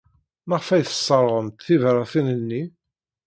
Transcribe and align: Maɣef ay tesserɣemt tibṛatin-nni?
Maɣef 0.47 0.67
ay 0.69 0.83
tesserɣemt 0.85 1.61
tibṛatin-nni? 1.65 2.63